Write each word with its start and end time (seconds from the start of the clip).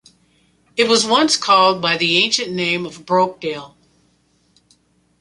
It 0.75 0.87
was 0.87 1.05
once 1.05 1.37
called 1.37 1.79
by 1.79 1.95
the 1.95 2.17
ancient 2.17 2.51
name 2.51 2.87
of 2.87 3.05
'Brokedale'. 3.05 3.75